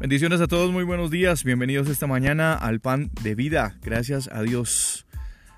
[0.00, 1.42] Bendiciones a todos, muy buenos días.
[1.42, 3.76] Bienvenidos esta mañana al pan de vida.
[3.82, 5.06] Gracias a Dios.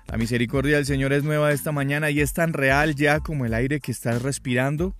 [0.07, 3.53] La misericordia del Señor es nueva esta mañana y es tan real ya como el
[3.53, 4.95] aire que estás respirando.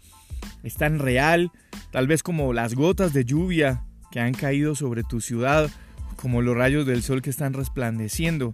[0.62, 1.52] Es tan real,
[1.90, 5.72] tal vez como las gotas de lluvia que han caído sobre tu ciudad,
[6.18, 8.54] como los rayos del sol que están resplandeciendo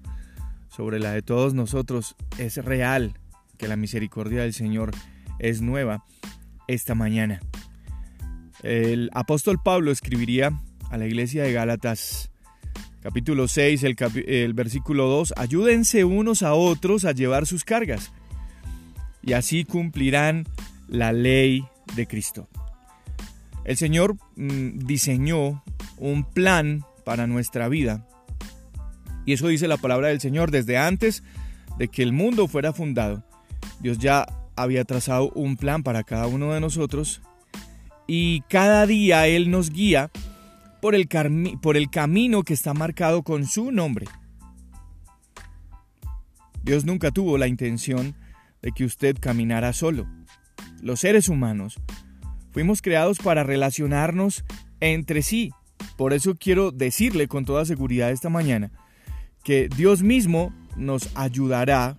[0.69, 2.15] sobre la de todos nosotros.
[2.37, 3.19] Es real
[3.57, 4.91] que la misericordia del Señor
[5.37, 6.05] es nueva
[6.69, 7.41] esta mañana.
[8.63, 10.57] El apóstol Pablo escribiría
[10.89, 12.31] a la iglesia de Gálatas,
[13.01, 18.11] capítulo 6, el, versículo 2, ayúdense unos a otros a llevar sus cargas,
[19.23, 20.45] y así cumplirán
[20.87, 22.47] la ley de Cristo.
[23.65, 25.63] El Señor mm, diseñó
[25.97, 28.07] un plan para nuestra vida,
[29.25, 31.23] y eso dice la palabra del Señor desde antes
[31.77, 33.23] de que el mundo fuera fundado.
[33.81, 34.25] Dios ya
[34.55, 37.21] había trazado un plan para cada uno de nosotros
[38.07, 40.09] y cada día Él nos guía
[40.81, 41.07] por el,
[41.61, 44.05] por el camino que está marcado con su nombre.
[46.63, 48.15] Dios nunca tuvo la intención
[48.61, 50.05] de que usted caminara solo.
[50.81, 51.79] Los seres humanos
[52.51, 54.43] fuimos creados para relacionarnos
[54.79, 55.51] entre sí.
[55.95, 58.71] Por eso quiero decirle con toda seguridad esta mañana
[59.43, 61.97] que Dios mismo nos ayudará.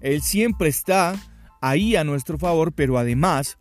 [0.00, 1.14] Él siempre está
[1.60, 3.58] ahí a nuestro favor, pero además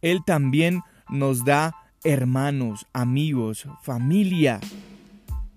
[0.00, 1.74] Él también nos da
[2.04, 4.60] hermanos, amigos, familia,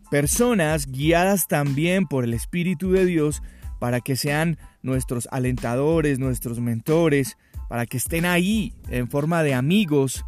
[0.10, 3.44] personas guiadas también por el Espíritu de Dios
[3.80, 7.38] para que sean nuestros alentadores, nuestros mentores,
[7.68, 10.26] para que estén ahí en forma de amigos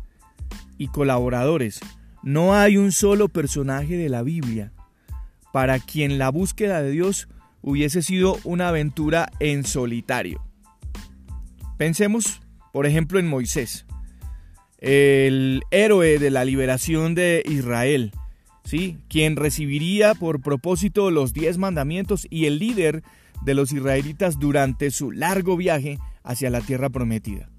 [0.78, 1.80] y colaboradores.
[2.22, 4.74] No hay un solo personaje de la Biblia
[5.54, 7.30] para quien la búsqueda de Dios
[7.62, 10.44] hubiese sido una aventura en solitario.
[11.78, 12.42] Pensemos,
[12.74, 13.86] por ejemplo, en Moisés
[14.80, 18.12] el héroe de la liberación de Israel,
[18.64, 18.98] ¿sí?
[19.10, 23.04] quien recibiría por propósito los diez mandamientos y el líder
[23.44, 27.50] de los israelitas durante su largo viaje hacia la tierra prometida.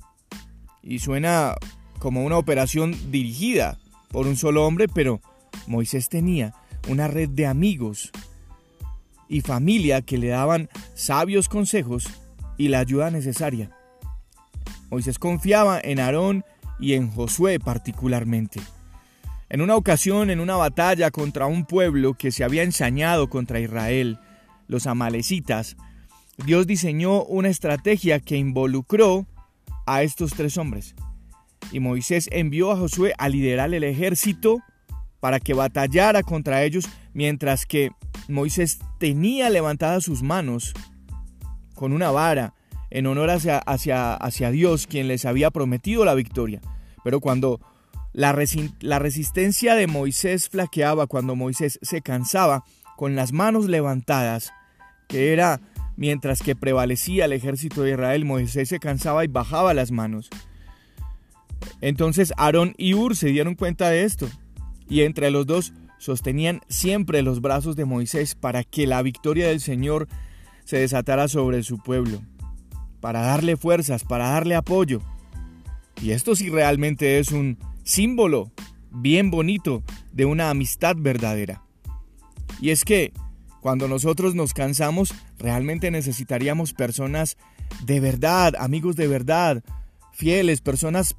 [0.82, 1.54] Y suena
[1.98, 3.78] como una operación dirigida
[4.10, 5.20] por un solo hombre, pero
[5.66, 6.54] Moisés tenía
[6.88, 8.10] una red de amigos
[9.28, 12.08] y familia que le daban sabios consejos
[12.56, 13.70] y la ayuda necesaria.
[14.90, 16.44] Moisés confiaba en Aarón
[16.80, 18.60] y en Josué particularmente.
[19.48, 24.18] En una ocasión, en una batalla contra un pueblo que se había ensañado contra Israel,
[24.68, 25.76] los amalecitas,
[26.44, 29.26] Dios diseñó una estrategia que involucró
[29.86, 30.94] a estos tres hombres.
[31.72, 34.60] Y Moisés envió a Josué a liderar el ejército
[35.18, 37.90] para que batallara contra ellos, mientras que
[38.28, 40.72] Moisés tenía levantadas sus manos
[41.74, 42.54] con una vara
[42.90, 46.60] en honor hacia, hacia, hacia Dios, quien les había prometido la victoria.
[47.04, 47.60] Pero cuando
[48.12, 48.36] la,
[48.80, 52.64] la resistencia de Moisés flaqueaba, cuando Moisés se cansaba,
[52.96, 54.52] con las manos levantadas,
[55.08, 55.60] que era
[55.96, 60.28] mientras que prevalecía el ejército de Israel, Moisés se cansaba y bajaba las manos.
[61.80, 64.28] Entonces Aarón y Ur se dieron cuenta de esto,
[64.88, 69.60] y entre los dos sostenían siempre los brazos de Moisés para que la victoria del
[69.60, 70.08] Señor
[70.64, 72.22] se desatara sobre su pueblo
[73.00, 75.00] para darle fuerzas, para darle apoyo.
[76.02, 78.50] Y esto sí realmente es un símbolo
[78.90, 81.62] bien bonito de una amistad verdadera.
[82.60, 83.12] Y es que
[83.60, 87.36] cuando nosotros nos cansamos, realmente necesitaríamos personas
[87.84, 89.62] de verdad, amigos de verdad,
[90.12, 91.16] fieles, personas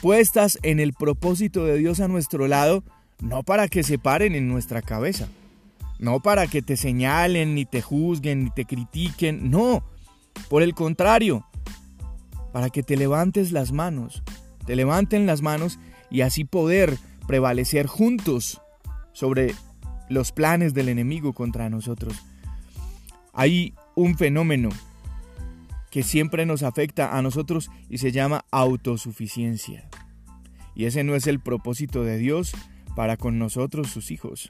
[0.00, 2.84] puestas en el propósito de Dios a nuestro lado,
[3.20, 5.28] no para que se paren en nuestra cabeza,
[5.98, 9.84] no para que te señalen, ni te juzguen, ni te critiquen, no,
[10.50, 11.46] por el contrario,
[12.52, 14.24] para que te levantes las manos,
[14.66, 15.78] te levanten las manos
[16.10, 18.60] y así poder prevalecer juntos
[19.12, 19.54] sobre
[20.08, 22.14] los planes del enemigo contra nosotros.
[23.32, 24.70] Hay un fenómeno
[25.88, 29.88] que siempre nos afecta a nosotros y se llama autosuficiencia.
[30.74, 32.54] Y ese no es el propósito de Dios
[32.96, 34.48] para con nosotros, sus hijos.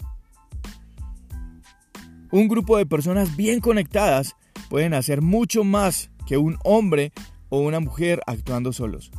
[2.31, 4.35] Un grupo de personas bien conectadas
[4.71, 7.13] pueden hacer mucho más que un hombre
[7.49, 9.11] o una mujer actuando solos.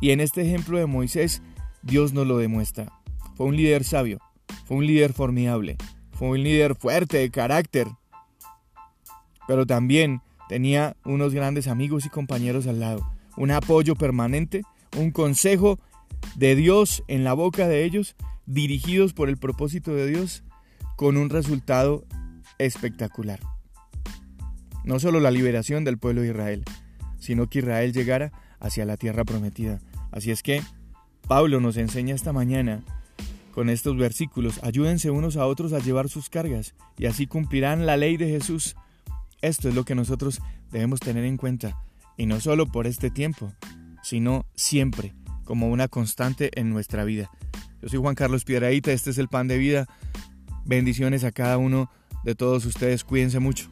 [0.00, 1.42] Y en este ejemplo de Moisés,
[1.82, 2.92] Dios nos lo demuestra.
[3.34, 4.18] Fue un líder sabio,
[4.66, 5.78] fue un líder formidable,
[6.12, 7.88] fue un líder fuerte de carácter,
[9.48, 10.20] pero también
[10.50, 14.62] tenía unos grandes amigos y compañeros al lado, un apoyo permanente,
[14.98, 15.78] un consejo
[16.36, 20.44] de Dios en la boca de ellos, dirigidos por el propósito de Dios,
[20.96, 22.04] con un resultado
[22.58, 23.40] espectacular
[24.90, 26.64] no solo la liberación del pueblo de Israel,
[27.20, 29.80] sino que Israel llegara hacia la tierra prometida.
[30.10, 30.64] Así es que
[31.28, 32.82] Pablo nos enseña esta mañana
[33.52, 34.58] con estos versículos.
[34.64, 38.74] Ayúdense unos a otros a llevar sus cargas y así cumplirán la ley de Jesús.
[39.42, 40.40] Esto es lo que nosotros
[40.72, 41.80] debemos tener en cuenta,
[42.16, 43.52] y no solo por este tiempo,
[44.02, 45.14] sino siempre,
[45.44, 47.30] como una constante en nuestra vida.
[47.80, 49.86] Yo soy Juan Carlos Piedraíta, este es el pan de vida.
[50.64, 51.88] Bendiciones a cada uno
[52.24, 53.70] de todos ustedes, cuídense mucho.